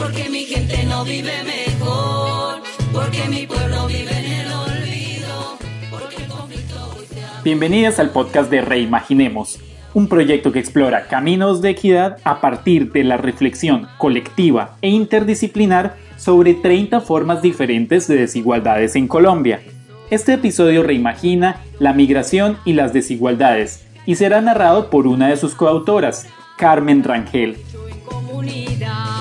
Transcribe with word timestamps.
Porque 0.00 0.30
mi 0.30 0.44
gente 0.44 0.82
no 0.84 1.04
vive 1.04 1.30
mejor, 1.44 2.62
porque 2.90 3.28
mi 3.28 3.46
pueblo 3.46 3.86
vive 3.86 4.10
en 4.10 4.32
el 4.32 4.46
olvido, 4.50 5.58
porque 5.90 6.16
el 6.16 6.26
conflicto 6.26 6.74
hoy 6.96 7.04
se 7.04 7.22
ha 7.22 7.42
Bienvenidas 7.44 7.98
al 7.98 8.08
podcast 8.08 8.50
de 8.50 8.62
Reimaginemos, 8.62 9.58
un 9.92 10.08
proyecto 10.08 10.52
que 10.52 10.58
explora 10.58 11.06
caminos 11.06 11.60
de 11.60 11.68
equidad 11.70 12.16
a 12.24 12.40
partir 12.40 12.92
de 12.92 13.04
la 13.04 13.18
reflexión 13.18 13.88
colectiva 13.98 14.78
e 14.80 14.88
interdisciplinar 14.88 15.96
sobre 16.16 16.54
30 16.54 17.02
formas 17.02 17.42
diferentes 17.42 18.08
de 18.08 18.16
desigualdades 18.16 18.96
en 18.96 19.06
Colombia. 19.06 19.60
Este 20.08 20.32
episodio 20.32 20.82
reimagina 20.82 21.60
la 21.78 21.92
migración 21.92 22.56
y 22.64 22.72
las 22.72 22.94
desigualdades 22.94 23.84
y 24.06 24.14
será 24.14 24.40
narrado 24.40 24.88
por 24.88 25.06
una 25.06 25.28
de 25.28 25.36
sus 25.36 25.54
coautoras, 25.54 26.26
Carmen 26.56 27.04
Rangel. 27.04 27.58
en 27.90 28.00
comunidad. 28.00 29.19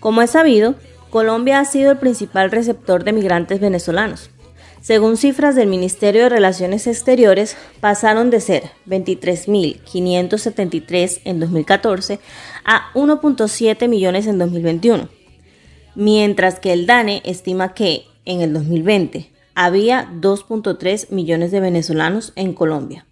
Como 0.00 0.22
es 0.22 0.30
sabido, 0.30 0.74
Colombia 1.10 1.60
ha 1.60 1.64
sido 1.64 1.92
el 1.92 1.98
principal 1.98 2.50
receptor 2.50 3.04
de 3.04 3.12
migrantes 3.12 3.60
venezolanos. 3.60 4.30
Según 4.80 5.16
cifras 5.18 5.54
del 5.54 5.68
Ministerio 5.68 6.22
de 6.22 6.30
Relaciones 6.30 6.86
Exteriores, 6.86 7.58
pasaron 7.80 8.30
de 8.30 8.40
ser 8.40 8.70
23.573 8.86 11.20
en 11.24 11.38
2014 11.38 12.18
a 12.64 12.90
1.7 12.94 13.88
millones 13.88 14.26
en 14.26 14.38
2021, 14.38 15.10
mientras 15.94 16.60
que 16.60 16.72
el 16.72 16.86
DANE 16.86 17.20
estima 17.26 17.74
que 17.74 18.06
en 18.24 18.40
el 18.40 18.54
2020 18.54 19.30
había 19.54 20.08
2.3 20.10 21.10
millones 21.10 21.50
de 21.50 21.60
venezolanos 21.60 22.32
en 22.36 22.54
Colombia. 22.54 23.04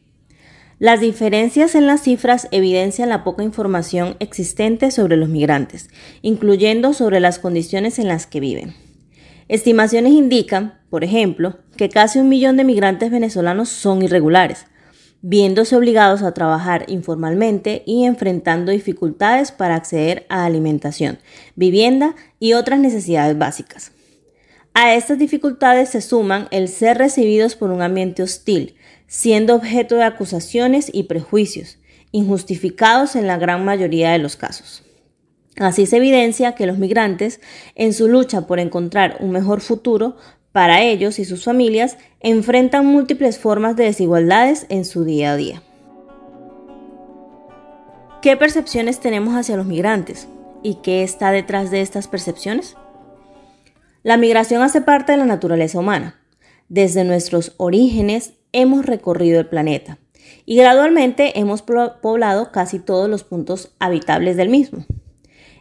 Las 0.80 1.00
diferencias 1.00 1.74
en 1.74 1.88
las 1.88 2.02
cifras 2.02 2.46
evidencian 2.52 3.08
la 3.08 3.24
poca 3.24 3.42
información 3.42 4.16
existente 4.20 4.92
sobre 4.92 5.16
los 5.16 5.28
migrantes, 5.28 5.90
incluyendo 6.22 6.92
sobre 6.92 7.18
las 7.18 7.40
condiciones 7.40 7.98
en 7.98 8.06
las 8.06 8.28
que 8.28 8.38
viven. 8.38 8.74
Estimaciones 9.48 10.12
indican, 10.12 10.78
por 10.88 11.02
ejemplo, 11.02 11.58
que 11.76 11.88
casi 11.88 12.20
un 12.20 12.28
millón 12.28 12.56
de 12.56 12.62
migrantes 12.62 13.10
venezolanos 13.10 13.70
son 13.70 14.02
irregulares, 14.02 14.66
viéndose 15.20 15.74
obligados 15.74 16.22
a 16.22 16.32
trabajar 16.32 16.84
informalmente 16.86 17.82
y 17.84 18.04
enfrentando 18.04 18.70
dificultades 18.70 19.50
para 19.50 19.74
acceder 19.74 20.26
a 20.28 20.44
alimentación, 20.44 21.18
vivienda 21.56 22.14
y 22.38 22.52
otras 22.52 22.78
necesidades 22.78 23.36
básicas. 23.36 23.90
A 24.74 24.94
estas 24.94 25.18
dificultades 25.18 25.88
se 25.88 26.00
suman 26.00 26.46
el 26.52 26.68
ser 26.68 26.98
recibidos 26.98 27.56
por 27.56 27.70
un 27.72 27.82
ambiente 27.82 28.22
hostil, 28.22 28.76
siendo 29.08 29.56
objeto 29.56 29.96
de 29.96 30.04
acusaciones 30.04 30.90
y 30.92 31.04
prejuicios, 31.04 31.78
injustificados 32.12 33.16
en 33.16 33.26
la 33.26 33.38
gran 33.38 33.64
mayoría 33.64 34.12
de 34.12 34.18
los 34.18 34.36
casos. 34.36 34.84
Así 35.56 35.86
se 35.86 35.96
evidencia 35.96 36.54
que 36.54 36.66
los 36.66 36.78
migrantes, 36.78 37.40
en 37.74 37.92
su 37.92 38.06
lucha 38.06 38.46
por 38.46 38.60
encontrar 38.60 39.16
un 39.18 39.30
mejor 39.30 39.60
futuro 39.60 40.16
para 40.52 40.82
ellos 40.82 41.18
y 41.18 41.24
sus 41.24 41.44
familias, 41.44 41.98
enfrentan 42.20 42.86
múltiples 42.86 43.38
formas 43.38 43.74
de 43.74 43.84
desigualdades 43.84 44.66
en 44.68 44.84
su 44.84 45.04
día 45.04 45.32
a 45.32 45.36
día. 45.36 45.62
¿Qué 48.22 48.36
percepciones 48.36 49.00
tenemos 49.00 49.34
hacia 49.34 49.56
los 49.56 49.66
migrantes? 49.66 50.28
¿Y 50.62 50.76
qué 50.76 51.02
está 51.02 51.30
detrás 51.30 51.70
de 51.70 51.80
estas 51.80 52.08
percepciones? 52.08 52.76
La 54.02 54.16
migración 54.16 54.62
hace 54.62 54.80
parte 54.80 55.12
de 55.12 55.18
la 55.18 55.24
naturaleza 55.24 55.78
humana. 55.78 56.20
Desde 56.68 57.04
nuestros 57.04 57.54
orígenes 57.56 58.34
hemos 58.52 58.86
recorrido 58.86 59.40
el 59.40 59.46
planeta 59.46 59.98
y 60.44 60.56
gradualmente 60.56 61.38
hemos 61.38 61.62
poblado 61.62 62.52
casi 62.52 62.78
todos 62.78 63.08
los 63.08 63.24
puntos 63.24 63.70
habitables 63.78 64.36
del 64.36 64.48
mismo. 64.48 64.86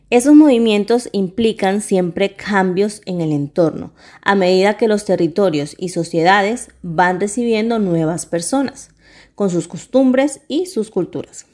Esos 0.10 0.36
movimientos 0.36 1.10
implican 1.12 1.82
siempre 1.82 2.34
cambios 2.34 3.02
en 3.06 3.20
el 3.20 3.34
entorno, 3.34 3.92
a 4.22 4.36
medida 4.36 4.78
que 4.78 4.88
los 4.88 5.04
territorios 5.04 5.76
y 5.78 5.90
sociedades 5.90 6.70
van 6.82 7.20
recibiendo 7.20 7.78
nuevas 7.78 8.26
personas, 8.26 8.92
con 9.36 9.50
sus 9.50 9.68
costumbres 9.68 10.40
y 10.48 10.68
sus 10.68 10.92
culturas. 10.92 11.46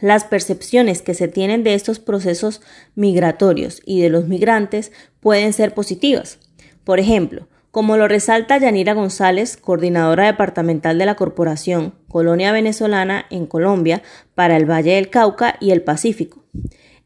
Las 0.00 0.24
percepciones 0.24 1.00
que 1.00 1.14
se 1.14 1.28
tienen 1.28 1.62
de 1.62 1.74
estos 1.74 2.00
procesos 2.00 2.60
migratorios 2.96 3.80
y 3.86 4.00
de 4.00 4.10
los 4.10 4.26
migrantes 4.26 4.90
pueden 5.20 5.52
ser 5.52 5.72
positivas. 5.72 6.40
Por 6.82 6.98
ejemplo, 6.98 7.46
como 7.72 7.96
lo 7.96 8.06
resalta 8.06 8.58
Yanira 8.58 8.92
González, 8.92 9.56
coordinadora 9.56 10.26
departamental 10.26 10.98
de 10.98 11.06
la 11.06 11.14
Corporación 11.14 11.94
Colonia 12.06 12.52
Venezolana 12.52 13.24
en 13.30 13.46
Colombia 13.46 14.02
para 14.34 14.58
el 14.58 14.70
Valle 14.70 14.96
del 14.96 15.08
Cauca 15.08 15.56
y 15.58 15.70
el 15.70 15.82
Pacífico. 15.82 16.44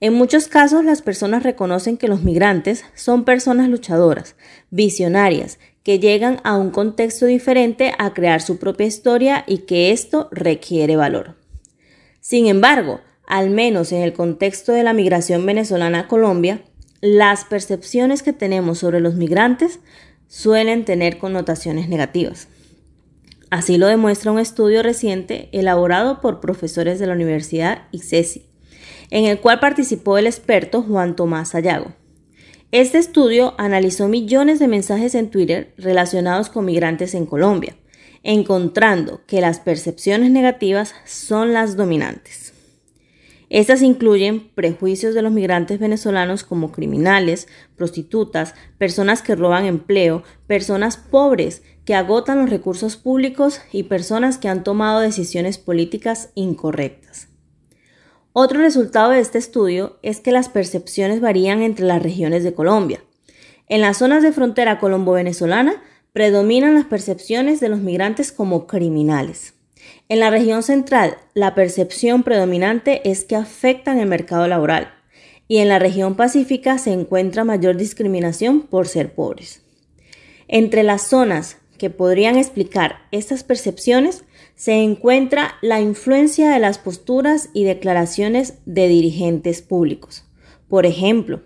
En 0.01 0.13
muchos 0.13 0.49
casos 0.49 0.85
las 0.85 1.03
personas 1.03 1.45
reconocen 1.45 1.97
que 1.97 2.09
los 2.09 2.25
migrantes 2.25 2.85
son 2.97 3.25
personas 3.25 3.69
luchadoras, 3.69 4.35
visionarias, 4.71 5.61
que 5.85 6.01
llegan 6.01 6.41
a 6.43 6.57
un 6.57 6.71
contexto 6.71 7.27
diferente 7.27 7.93
a 7.97 8.13
crear 8.13 8.43
su 8.43 8.59
propia 8.59 8.87
historia 8.87 9.45
y 9.47 9.59
que 9.59 9.93
esto 9.93 10.29
requiere 10.33 10.97
valor. 10.97 11.37
Sin 12.19 12.49
embargo, 12.49 13.01
al 13.29 13.51
menos 13.51 13.93
en 13.93 14.03
el 14.03 14.13
contexto 14.13 14.73
de 14.73 14.83
la 14.83 14.95
migración 14.95 15.47
venezolana 15.47 16.01
a 16.01 16.09
Colombia, 16.09 16.63
las 17.01 17.45
percepciones 17.45 18.25
que 18.25 18.33
tenemos 18.33 18.79
sobre 18.79 19.01
los 19.01 19.15
migrantes 19.15 19.79
suelen 20.29 20.85
tener 20.85 21.19
connotaciones 21.19 21.89
negativas. 21.89 22.49
Así 23.51 23.79
lo 23.79 23.87
demuestra 23.87 24.33
un 24.33 24.39
estudio 24.39 24.83
reciente 24.83 25.49
elaborado 25.53 26.21
por 26.21 26.41
profesores 26.41 26.99
de 26.99 27.07
la 27.07 27.15
Universidad 27.15 27.83
ICESI, 27.93 28.45
en 29.11 29.25
el 29.25 29.41
cual 29.41 29.61
participó 29.61 30.19
el 30.19 30.27
experto 30.27 30.83
Juan 30.83 31.15
Tomás 31.15 31.51
Sayago. 31.51 31.95
Este 32.73 32.99
estudio 32.99 33.55
analizó 33.59 34.09
millones 34.09 34.59
de 34.59 34.67
mensajes 34.67 35.15
en 35.15 35.31
Twitter 35.31 35.73
relacionados 35.79 36.49
con 36.49 36.65
migrantes 36.65 37.15
en 37.15 37.25
Colombia, 37.25 37.77
encontrando 38.25 39.21
que 39.27 39.41
las 39.41 39.61
percepciones 39.61 40.31
negativas 40.33 40.95
son 41.05 41.53
las 41.53 41.77
dominantes. 41.77 42.56
Estas 43.49 43.83
incluyen 43.83 44.49
prejuicios 44.55 45.15
de 45.15 45.23
los 45.23 45.33
migrantes 45.33 45.79
venezolanos 45.79 46.43
como 46.43 46.73
criminales, 46.73 47.47
prostitutas, 47.77 48.55
personas 48.77 49.23
que 49.23 49.37
roban 49.37 49.67
empleo, 49.67 50.25
personas 50.49 50.97
pobres 50.97 51.63
que 51.85 51.95
agotan 51.95 52.39
los 52.39 52.51
recursos 52.51 52.97
públicos 52.97 53.61
y 53.71 53.85
personas 53.85 54.39
que 54.39 54.49
han 54.49 54.65
tomado 54.65 54.99
decisiones 54.99 55.59
políticas 55.59 56.31
incorrectas. 56.35 57.29
Otro 58.33 58.61
resultado 58.61 59.13
de 59.13 59.21
este 59.21 59.39
estudio 59.39 59.99
es 60.03 60.21
que 60.21 60.33
las 60.33 60.49
percepciones 60.49 61.21
varían 61.21 61.63
entre 61.63 61.87
las 61.87 62.03
regiones 62.03 62.43
de 62.43 62.53
Colombia. 62.53 63.03
En 63.69 63.81
las 63.81 63.99
zonas 63.99 64.23
de 64.23 64.33
frontera 64.33 64.79
colombo-venezolana 64.79 65.83
predominan 66.13 66.75
las 66.75 66.87
percepciones 66.87 67.61
de 67.61 67.69
los 67.69 67.79
migrantes 67.79 68.33
como 68.33 68.67
criminales. 68.67 69.56
En 70.09 70.21
la 70.21 70.31
región 70.31 70.63
central, 70.63 71.17
la 71.35 71.57
percepción 71.57 72.23
predominante 72.23 73.09
es 73.11 73.25
que 73.25 73.35
afectan 73.35 73.99
el 73.99 74.07
mercado 74.09 74.47
laboral 74.47 74.93
y 75.49 75.59
en 75.59 75.69
la 75.69 75.81
región 75.81 76.15
pacífica 76.15 76.79
se 76.79 76.93
encuentra 76.93 77.43
mayor 77.43 77.77
discriminación 77.77 78.63
por 78.63 78.87
ser 78.87 79.15
pobres. 79.15 79.63
Entre 80.47 80.85
las 80.85 81.03
zonas 81.09 81.59
que 81.77 81.91
podrían 81.91 82.37
explicar 82.37 83.01
estas 83.11 83.43
percepciones 83.43 84.25
se 84.55 84.75
encuentra 84.75 85.55
la 85.61 85.81
influencia 85.81 86.51
de 86.51 86.61
las 86.61 86.79
posturas 86.79 87.51
y 87.53 87.65
declaraciones 87.65 88.55
de 88.65 88.87
dirigentes 88.87 89.61
públicos. 89.61 90.25
Por 90.69 90.87
ejemplo, 90.87 91.43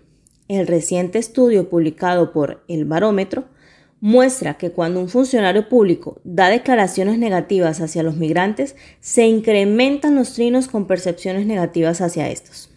el 0.47 0.67
reciente 0.67 1.17
estudio 1.17 1.67
publicado 1.67 2.31
por 2.31 2.63
El 2.67 2.85
Barómetro 2.85 3.45
muestra 4.01 4.57
que 4.57 4.71
cuando 4.71 4.99
un 4.99 5.07
funcionario 5.07 5.69
público 5.69 6.19
da 6.23 6.49
declaraciones 6.49 7.17
negativas 7.17 7.79
hacia 7.79 8.03
los 8.03 8.17
migrantes, 8.17 8.75
se 8.99 9.25
incrementan 9.25 10.15
los 10.15 10.33
trinos 10.33 10.67
con 10.67 10.87
percepciones 10.87 11.45
negativas 11.45 12.01
hacia 12.01 12.29
estos. 12.29 12.69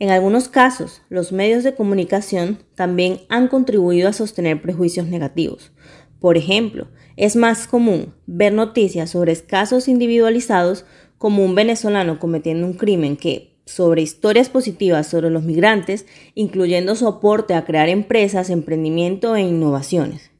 En 0.00 0.10
algunos 0.10 0.48
casos, 0.48 1.02
los 1.08 1.30
medios 1.30 1.62
de 1.62 1.74
comunicación 1.74 2.58
también 2.74 3.20
han 3.28 3.46
contribuido 3.46 4.08
a 4.08 4.12
sostener 4.12 4.60
prejuicios 4.60 5.06
negativos. 5.06 5.70
Por 6.18 6.36
ejemplo, 6.36 6.88
Es 7.16 7.36
más 7.36 7.68
común 7.68 8.12
ver 8.26 8.52
noticias 8.52 9.10
sobre 9.10 9.36
casos 9.36 9.86
individualizados 9.86 10.84
como 11.16 11.44
un 11.44 11.54
venezolano 11.54 12.18
cometiendo 12.18 12.66
un 12.66 12.74
crimen 12.74 13.16
que, 13.16 13.53
sobre 13.66 14.02
historias 14.02 14.48
positivas 14.48 15.06
sobre 15.06 15.30
los 15.30 15.42
migrantes, 15.42 16.06
incluyendo 16.34 16.94
soporte 16.94 17.54
a 17.54 17.64
crear 17.64 17.88
empresas, 17.88 18.50
emprendimiento 18.50 19.36
e 19.36 19.42
innovaciones. 19.42 20.30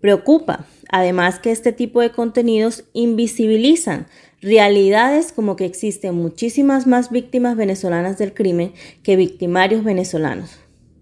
Preocupa, 0.00 0.66
además, 0.90 1.38
que 1.38 1.50
este 1.50 1.72
tipo 1.72 2.00
de 2.00 2.10
contenidos 2.10 2.84
invisibilizan 2.92 4.06
realidades 4.42 5.32
como 5.32 5.56
que 5.56 5.64
existen 5.64 6.14
muchísimas 6.14 6.86
más 6.86 7.10
víctimas 7.10 7.56
venezolanas 7.56 8.18
del 8.18 8.34
crimen 8.34 8.74
que 9.02 9.16
victimarios 9.16 9.82
venezolanos, 9.82 10.58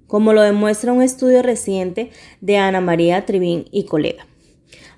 como 0.06 0.32
lo 0.32 0.42
demuestra 0.42 0.92
un 0.92 1.02
estudio 1.02 1.42
reciente 1.42 2.10
de 2.40 2.58
Ana 2.58 2.80
María 2.80 3.26
Trivín 3.26 3.64
y 3.72 3.86
colega. 3.86 4.26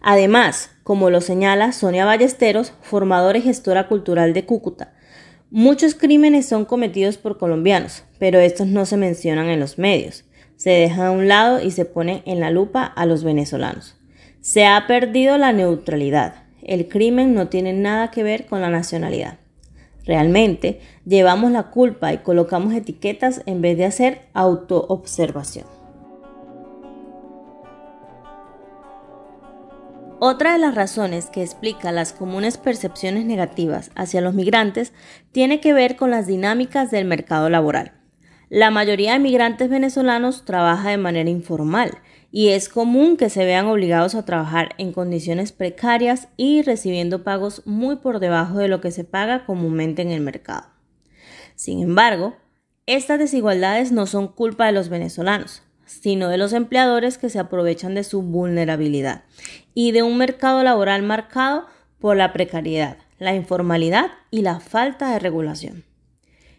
Además, 0.03 0.71
como 0.83 1.09
lo 1.09 1.23
señala 1.23 1.73
Sonia 1.73 2.05
Ballesteros, 2.05 2.75
formadora 2.83 3.39
y 3.39 3.43
gestora 3.43 3.89
cultural 3.89 4.35
de 4.35 4.45
Cúcuta, 4.45 4.94
muchos 5.55 5.95
crímenes 5.95 6.47
son 6.47 6.65
cometidos 6.65 7.17
por 7.17 7.39
colombianos, 7.39 8.03
pero 8.19 8.41
estos 8.41 8.67
no 8.67 8.87
se 8.87 8.97
mencionan 8.97 9.49
en 9.49 9.61
los 9.61 9.79
medios. 9.79 10.25
Se 10.57 10.71
dejan 10.71 11.07
a 11.07 11.11
un 11.13 11.29
lado 11.29 11.63
y 11.63 11.71
se 11.71 11.85
pone 11.85 12.25
en 12.27 12.41
la 12.41 12.51
lupa 12.51 12.83
a 12.83 13.07
los 13.07 13.23
venezolanos. 13.23 13.97
Se 14.41 14.67
ha 14.67 14.85
perdido 14.89 15.39
la 15.39 15.53
neutralidad. 15.53 16.43
El 16.61 16.89
crimen 16.89 17.35
no 17.35 17.47
tiene 17.47 17.73
nada 17.73 18.11
que 18.11 18.25
ver 18.25 18.47
con 18.47 18.63
la 18.63 18.69
nacionalidad. 18.69 19.39
Realmente 20.05 20.81
llevamos 21.07 21.53
la 21.53 21.71
culpa 21.71 22.13
y 22.13 22.19
colocamos 22.19 22.75
etiquetas 22.75 23.43
en 23.47 23.63
vez 23.63 23.79
de 23.79 23.85
hacer 23.85 24.23
autoobservación. 24.35 25.67
Otra 30.27 30.55
de 30.55 30.59
las 30.59 30.75
razones 30.75 31.27
que 31.27 31.43
explica 31.43 31.93
las 31.93 32.15
comunes 32.15 32.57
percepciones 32.57 33.27
negativas 33.27 33.91
hacia 33.95 34.23
los 34.23 34.33
migrantes 34.33 34.95
tiene 35.33 35.61
que 35.61 35.75
ver 35.75 35.97
con 35.97 36.11
las 36.11 36.27
dinámicas 36.27 36.91
del 36.91 37.05
mercado 37.05 37.51
laboral. 37.51 37.93
La 38.49 38.71
mayoría 38.71 39.13
de 39.13 39.19
migrantes 39.19 39.69
venezolanos 39.69 40.47
trabaja 40.47 40.89
de 40.89 40.97
manera 40.97 41.29
informal 41.29 41.99
y 42.33 42.49
es 42.49 42.71
común 42.71 43.19
que 43.19 43.29
se 43.29 43.45
vean 43.45 43.67
obligados 43.67 44.15
a 44.15 44.25
trabajar 44.25 44.71
en 44.79 44.95
condiciones 44.95 45.53
precarias 45.53 46.29
y 46.39 46.63
recibiendo 46.63 47.23
pagos 47.23 47.61
muy 47.67 47.97
por 47.97 48.19
debajo 48.19 48.57
de 48.57 48.69
lo 48.69 48.81
que 48.81 48.93
se 48.93 49.05
paga 49.05 49.45
comúnmente 49.45 50.01
en 50.01 50.11
el 50.11 50.23
mercado. 50.23 50.69
Sin 51.55 51.83
embargo, 51.83 52.35
estas 52.87 53.19
desigualdades 53.19 53.93
no 53.93 54.07
son 54.07 54.29
culpa 54.29 54.65
de 54.65 54.73
los 54.73 54.89
venezolanos, 54.89 55.63
sino 55.85 56.31
de 56.31 56.39
los 56.39 56.55
empleadores 56.55 57.19
que 57.19 57.29
se 57.29 57.39
aprovechan 57.39 57.95
de 57.95 58.05
su 58.05 58.23
vulnerabilidad 58.23 59.25
y 59.75 59.93
de 59.93 60.03
un 60.03 60.17
mercado 60.17 60.63
laboral 60.63 61.03
marcado 61.03 61.67
por 61.99 62.17
la 62.17 62.33
precariedad, 62.33 62.99
la 63.19 63.35
informalidad 63.35 64.07
y 64.31 64.43
la 64.43 64.61
falta 64.61 65.11
de 65.11 65.19
regulación. 65.19 65.85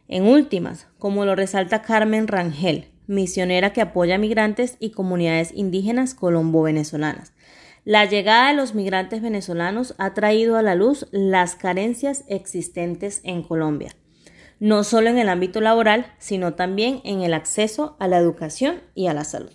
En 0.08 0.24
últimas, 0.24 0.88
como 1.00 1.26
lo 1.26 1.36
resalta 1.36 1.82
Carmen 1.82 2.28
Rangel, 2.28 2.92
misionera 3.08 3.74
que 3.74 3.82
apoya 3.82 4.16
a 4.16 4.20
migrantes 4.20 4.78
y 4.80 4.92
comunidades 4.92 5.52
indígenas 5.56 6.14
colombo-venezolanas, 6.14 7.34
la 7.84 8.06
llegada 8.06 8.50
de 8.50 8.56
los 8.56 8.76
migrantes 8.76 9.22
venezolanos 9.22 9.96
ha 9.98 10.14
traído 10.14 10.58
a 10.58 10.62
la 10.62 10.76
luz 10.76 11.08
las 11.12 11.56
carencias 11.56 12.24
existentes 12.28 13.22
en 13.24 13.44
Colombia 13.44 13.96
no 14.60 14.84
solo 14.84 15.10
en 15.10 15.18
el 15.18 15.30
ámbito 15.30 15.62
laboral, 15.62 16.14
sino 16.18 16.54
también 16.54 17.02
en 17.04 17.22
el 17.22 17.34
acceso 17.34 17.96
a 18.00 18.08
la 18.08 18.18
educación 18.18 18.82
y 18.94 19.08
a 19.08 19.14
la 19.14 19.24
salud. 19.24 19.52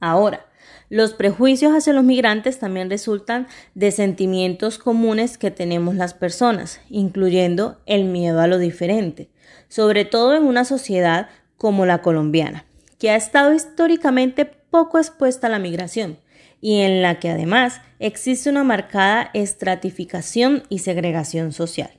Ahora, 0.00 0.46
los 0.92 1.14
prejuicios 1.14 1.72
hacia 1.72 1.94
los 1.94 2.04
migrantes 2.04 2.58
también 2.58 2.90
resultan 2.90 3.46
de 3.74 3.92
sentimientos 3.92 4.76
comunes 4.76 5.38
que 5.38 5.50
tenemos 5.50 5.94
las 5.94 6.12
personas, 6.12 6.82
incluyendo 6.90 7.80
el 7.86 8.04
miedo 8.04 8.42
a 8.42 8.46
lo 8.46 8.58
diferente, 8.58 9.30
sobre 9.68 10.04
todo 10.04 10.34
en 10.36 10.42
una 10.42 10.66
sociedad 10.66 11.30
como 11.56 11.86
la 11.86 12.02
colombiana, 12.02 12.66
que 12.98 13.08
ha 13.08 13.16
estado 13.16 13.54
históricamente 13.54 14.44
poco 14.44 14.98
expuesta 14.98 15.46
a 15.46 15.50
la 15.50 15.58
migración 15.58 16.18
y 16.60 16.82
en 16.82 17.00
la 17.00 17.18
que 17.20 17.30
además 17.30 17.80
existe 17.98 18.50
una 18.50 18.62
marcada 18.62 19.30
estratificación 19.32 20.64
y 20.68 20.80
segregación 20.80 21.52
social. 21.52 21.92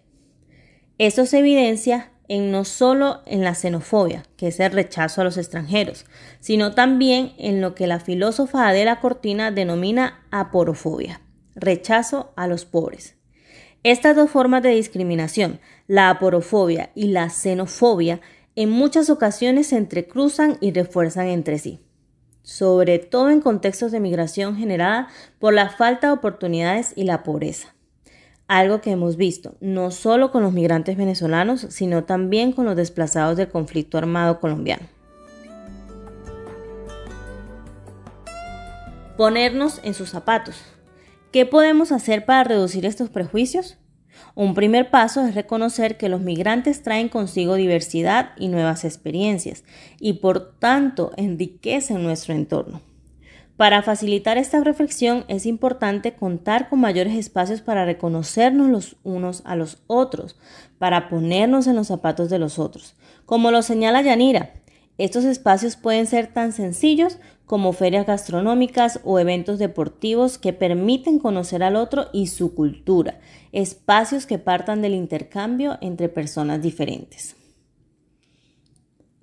Esto 1.00 1.26
se 1.26 1.40
evidencia 1.40 2.12
no 2.40 2.66
solo 2.66 3.22
en 3.26 3.44
la 3.44 3.56
xenofobia, 3.56 4.24
que 4.38 4.48
es 4.48 4.60
el 4.60 4.72
rechazo 4.72 5.22
a 5.22 5.24
los 5.24 5.38
extranjeros, 5.38 6.06
sino 6.40 6.74
también 6.74 7.34
en 7.38 7.62
lo 7.62 7.76
que 7.76 7.88
la 7.88 8.00
filósofa 8.00 8.68
Adela 8.68 9.00
Cortina 9.00 9.52
denomina 9.52 10.26
aporofobia, 10.32 11.22
rechazo 11.56 12.34
a 12.36 12.48
los 12.48 12.66
pobres. 12.66 13.16
Estas 13.84 14.16
dos 14.16 14.30
formas 14.30 14.64
de 14.64 14.70
discriminación, 14.70 15.60
la 15.88 16.10
aporofobia 16.10 16.92
y 16.96 17.08
la 17.08 17.30
xenofobia, 17.30 18.22
en 18.56 18.70
muchas 18.70 19.10
ocasiones 19.10 19.68
se 19.68 19.78
entrecruzan 19.78 20.58
y 20.62 20.72
refuerzan 20.72 21.28
entre 21.28 21.60
sí, 21.60 21.82
sobre 22.42 23.00
todo 23.00 23.30
en 23.30 23.42
contextos 23.42 23.92
de 23.92 24.00
migración 24.00 24.56
generada 24.56 25.08
por 25.40 25.54
la 25.54 25.70
falta 25.70 26.08
de 26.08 26.14
oportunidades 26.14 26.94
y 26.96 27.04
la 27.04 27.24
pobreza 27.24 27.74
algo 28.48 28.82
que 28.82 28.92
hemos 28.92 29.18
visto, 29.18 29.56
no 29.62 29.92
solo 29.92 30.32
con 30.32 30.44
los 30.44 30.54
migrantes 30.54 30.98
venezolanos, 30.98 31.68
sino 31.70 32.04
también 32.04 32.52
con 32.52 32.66
los 32.66 32.76
desplazados 32.76 33.38
del 33.38 33.50
conflicto 33.50 33.98
armado 33.98 34.40
colombiano. 34.40 34.88
Ponernos 39.18 39.80
en 39.84 39.94
sus 39.94 40.10
zapatos. 40.10 40.62
¿Qué 41.32 41.46
podemos 41.46 41.92
hacer 41.92 42.26
para 42.26 42.44
reducir 42.44 42.86
estos 42.86 43.10
prejuicios? 43.10 43.78
Un 44.36 44.56
primer 44.56 44.90
paso 44.90 45.26
es 45.26 45.36
reconocer 45.36 45.98
que 45.98 46.10
los 46.10 46.22
migrantes 46.22 46.82
traen 46.82 47.10
consigo 47.10 47.56
diversidad 47.56 48.32
y 48.38 48.48
nuevas 48.48 48.84
experiencias 48.86 49.64
y 50.00 50.14
por 50.14 50.58
tanto 50.60 51.12
enriquecen 51.18 52.04
nuestro 52.04 52.34
entorno. 52.34 52.82
Para 53.64 53.82
facilitar 53.82 54.38
esta 54.38 54.62
reflexión 54.62 55.24
es 55.30 55.46
importante 55.46 56.16
contar 56.16 56.68
con 56.68 56.82
mayores 56.82 57.16
espacios 57.16 57.62
para 57.62 57.86
reconocernos 57.86 58.70
los 58.70 58.98
unos 59.04 59.42
a 59.46 59.56
los 59.56 59.78
otros, 59.88 60.36
para 60.80 61.08
ponernos 61.08 61.68
en 61.68 61.78
los 61.78 61.88
zapatos 61.88 62.30
de 62.30 62.40
los 62.40 62.60
otros. 62.60 62.98
Como 63.26 63.52
lo 63.52 63.62
señala 63.62 64.02
Yanira, 64.02 64.52
estos 64.98 65.24
espacios 65.24 65.78
pueden 65.78 66.08
ser 66.08 66.28
tan 66.28 66.52
sencillos 66.52 67.20
como 67.46 67.72
ferias 67.72 68.06
gastronómicas 68.06 69.00
o 69.06 69.18
eventos 69.18 69.60
deportivos 69.60 70.38
que 70.38 70.52
permiten 70.52 71.18
conocer 71.18 71.64
al 71.64 71.78
otro 71.78 72.08
y 72.12 72.28
su 72.28 72.56
cultura, 72.56 73.22
espacios 73.54 74.26
que 74.26 74.40
partan 74.40 74.82
del 74.82 74.94
intercambio 74.94 75.78
entre 75.80 76.10
personas 76.10 76.62
diferentes. 76.62 77.38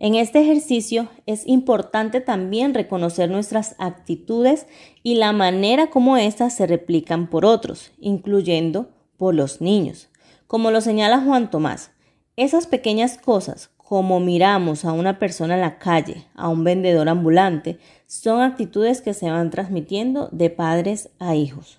En 0.03 0.15
este 0.15 0.41
ejercicio 0.41 1.09
es 1.27 1.47
importante 1.47 2.23
también 2.23 2.73
reconocer 2.73 3.31
nuestras 3.31 3.77
actitudes 3.79 4.67
y 5.03 5.17
la 5.17 5.33
manera 5.33 5.91
como 5.91 6.17
éstas 6.17 6.57
se 6.57 6.67
replican 6.67 7.29
por 7.29 7.45
otros, 7.45 7.93
incluyendo 8.01 8.89
por 9.19 9.35
los 9.35 9.61
niños. 9.61 10.09
Como 10.47 10.71
lo 10.71 10.81
señala 10.81 11.21
Juan 11.21 11.51
Tomás, 11.51 11.91
esas 12.37 12.67
pequeñas 12.67 13.19
cosas, 13.19 13.73
como 13.77 14.21
miramos 14.21 14.87
a 14.87 14.93
una 14.93 15.19
persona 15.19 15.53
en 15.53 15.61
la 15.61 15.79
calle, 15.79 16.25
a 16.35 16.49
un 16.49 16.65
vendedor 16.65 17.11
ambulante, 17.11 17.79
son 18.07 18.41
actitudes 18.41 19.03
que 19.03 19.13
se 19.13 19.31
van 19.31 19.51
transmitiendo 19.51 20.31
de 20.33 20.49
padres 20.49 21.11
a 21.19 21.35
hijos. 21.35 21.79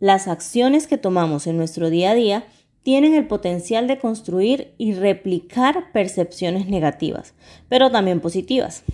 Las 0.00 0.26
acciones 0.26 0.88
que 0.88 0.98
tomamos 0.98 1.46
en 1.46 1.56
nuestro 1.56 1.90
día 1.90 2.10
a 2.10 2.14
día 2.14 2.44
tienen 2.82 3.14
el 3.14 3.26
potencial 3.26 3.86
de 3.86 3.98
construir 3.98 4.72
y 4.78 4.94
replicar 4.94 5.92
percepciones 5.92 6.68
negativas, 6.68 7.34
pero 7.68 7.90
también 7.90 8.20
positivas. 8.20 8.84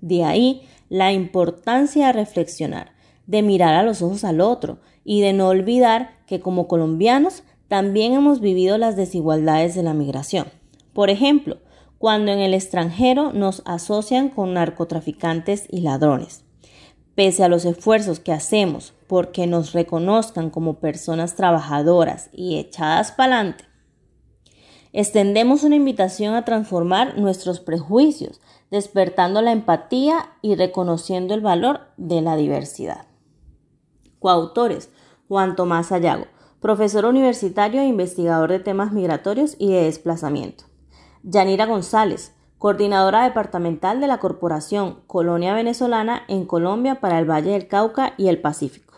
De 0.00 0.24
ahí 0.24 0.62
la 0.88 1.12
importancia 1.12 2.06
de 2.06 2.12
reflexionar, 2.12 2.92
de 3.26 3.42
mirar 3.42 3.74
a 3.74 3.82
los 3.82 4.02
ojos 4.02 4.24
al 4.24 4.40
otro 4.40 4.78
y 5.04 5.20
de 5.20 5.32
no 5.32 5.48
olvidar 5.48 6.16
que 6.26 6.40
como 6.40 6.66
colombianos 6.66 7.42
también 7.68 8.14
hemos 8.14 8.40
vivido 8.40 8.78
las 8.78 8.96
desigualdades 8.96 9.74
de 9.74 9.82
la 9.82 9.94
migración. 9.94 10.46
Por 10.92 11.10
ejemplo, 11.10 11.58
cuando 11.98 12.32
en 12.32 12.38
el 12.38 12.54
extranjero 12.54 13.32
nos 13.32 13.62
asocian 13.66 14.30
con 14.30 14.54
narcotraficantes 14.54 15.66
y 15.68 15.80
ladrones. 15.80 16.44
Pese 17.18 17.42
a 17.42 17.48
los 17.48 17.64
esfuerzos 17.64 18.20
que 18.20 18.30
hacemos 18.30 18.94
porque 19.08 19.48
nos 19.48 19.72
reconozcan 19.72 20.50
como 20.50 20.74
personas 20.74 21.34
trabajadoras 21.34 22.30
y 22.32 22.58
echadas 22.60 23.10
para 23.10 23.40
adelante, 23.40 23.64
extendemos 24.92 25.64
una 25.64 25.74
invitación 25.74 26.36
a 26.36 26.44
transformar 26.44 27.18
nuestros 27.18 27.58
prejuicios, 27.58 28.40
despertando 28.70 29.42
la 29.42 29.50
empatía 29.50 30.28
y 30.42 30.54
reconociendo 30.54 31.34
el 31.34 31.40
valor 31.40 31.88
de 31.96 32.22
la 32.22 32.36
diversidad. 32.36 33.08
Coautores 34.20 34.90
Juan 35.26 35.56
Tomás 35.56 35.90
Ayago, 35.90 36.26
profesor 36.60 37.04
universitario 37.04 37.80
e 37.80 37.86
investigador 37.86 38.52
de 38.52 38.60
temas 38.60 38.92
migratorios 38.92 39.56
y 39.58 39.72
de 39.72 39.82
desplazamiento. 39.82 40.66
Yanira 41.24 41.66
González, 41.66 42.32
coordinadora 42.58 43.24
departamental 43.24 44.00
de 44.00 44.08
la 44.08 44.18
Corporación 44.18 44.98
Colonia 45.06 45.54
Venezolana 45.54 46.24
en 46.28 46.44
Colombia 46.44 47.00
para 47.00 47.18
el 47.18 47.30
Valle 47.30 47.52
del 47.52 47.68
Cauca 47.68 48.14
y 48.16 48.28
el 48.28 48.40
Pacífico. 48.40 48.94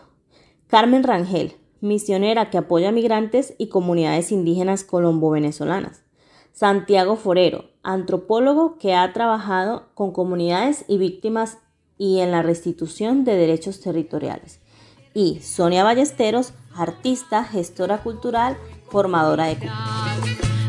Carmen 0.67 1.03
Rangel, 1.03 1.55
misionera 1.79 2.49
que 2.49 2.57
apoya 2.57 2.89
a 2.89 2.91
migrantes 2.91 3.53
y 3.57 3.67
comunidades 3.67 4.31
indígenas 4.31 4.83
colombo-venezolanas. 4.83 6.03
Santiago 6.53 7.15
Forero, 7.15 7.65
antropólogo 7.83 8.77
que 8.77 8.93
ha 8.93 9.13
trabajado 9.13 9.89
con 9.93 10.11
comunidades 10.11 10.85
y 10.87 10.97
víctimas 10.97 11.59
y 11.97 12.19
en 12.19 12.31
la 12.31 12.41
restitución 12.41 13.23
de 13.23 13.35
derechos 13.35 13.79
territoriales. 13.79 14.59
Y 15.13 15.39
Sonia 15.41 15.83
Ballesteros, 15.83 16.53
artista, 16.75 17.43
gestora 17.43 17.99
cultural, 17.99 18.57
formadora 18.89 19.45
de 19.45 19.57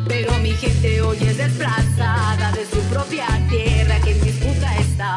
Pero 0.08 0.32
mi 0.38 0.50
gente 0.50 1.00
hoy 1.02 1.16
es 1.16 1.38
desplazada 1.38 2.52
de 2.52 2.64
su 2.66 2.78
propia 2.90 3.26
tierra 3.48 4.00
que 4.04 4.12
en 4.12 4.20
disputa 4.20 4.76
está. 4.78 5.16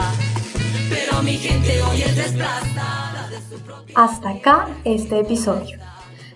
Pero 0.89 1.23
mi 1.23 1.37
gente 1.37 1.77
es 1.77 2.15
de 2.15 3.39
su 3.49 3.63
propia 3.63 3.93
Hasta 3.95 4.29
acá 4.29 4.67
este 4.83 5.19
episodio. 5.19 5.79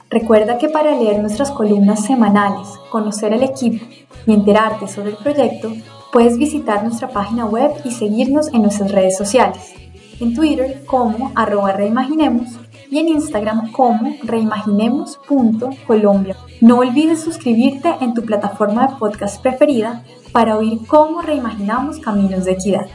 Recuerda 0.09 0.57
que 0.57 0.69
para 0.69 0.95
leer 0.95 1.19
nuestras 1.19 1.51
columnas 1.51 2.05
semanales, 2.05 2.67
conocer 2.89 3.33
el 3.33 3.43
equipo 3.43 3.85
y 4.25 4.33
enterarte 4.33 4.87
sobre 4.87 5.11
el 5.11 5.17
proyecto, 5.17 5.71
puedes 6.11 6.37
visitar 6.37 6.83
nuestra 6.83 7.09
página 7.09 7.45
web 7.45 7.71
y 7.83 7.91
seguirnos 7.91 8.47
en 8.53 8.63
nuestras 8.63 8.91
redes 8.91 9.17
sociales. 9.17 9.73
En 10.19 10.33
Twitter 10.33 10.83
como 10.85 11.31
arroba 11.35 11.73
reimaginemos 11.73 12.49
y 12.89 12.99
en 12.99 13.09
Instagram 13.09 13.71
como 13.71 14.15
reimaginemos.colombia. 14.23 16.37
No 16.61 16.77
olvides 16.79 17.21
suscribirte 17.21 17.93
en 18.01 18.13
tu 18.13 18.23
plataforma 18.23 18.87
de 18.87 18.95
podcast 18.95 19.41
preferida 19.41 20.03
para 20.31 20.55
oír 20.57 20.79
cómo 20.87 21.21
reimaginamos 21.21 21.99
caminos 21.99 22.45
de 22.45 22.53
equidad. 22.53 22.87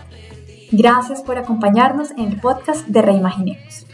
Gracias 0.72 1.20
por 1.22 1.36
acompañarnos 1.38 2.10
en 2.12 2.32
el 2.32 2.40
podcast 2.40 2.86
de 2.86 3.02
Reimaginemos. 3.02 3.84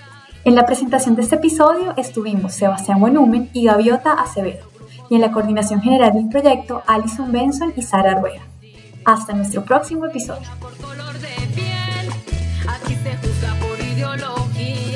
En 0.45 0.54
la 0.54 0.64
presentación 0.64 1.16
de 1.16 1.23
este 1.23 1.35
episodio 1.37 1.92
estuvimos 1.99 2.54
Sebastián 2.54 2.99
Buenumen 2.99 3.50
y 3.52 3.66
Gaviota 3.66 4.14
Acevedo, 4.14 4.64
y 5.11 5.16
en 5.16 5.21
la 5.21 5.33
coordinación 5.33 5.83
general 5.83 6.14
del 6.14 6.30
proyecto 6.30 6.83
Alison 6.87 7.30
Benson 7.30 7.75
y 7.76 7.83
Sara 7.83 8.14
Rueda. 8.14 8.40
Hasta 9.04 9.35
nuestro 9.35 9.64
próximo 9.64 10.07
episodio. 10.07 10.49
aquí 12.66 12.95
se 12.95 13.16
juzga 13.16 13.54
por 13.61 13.78
ideología. 13.78 14.89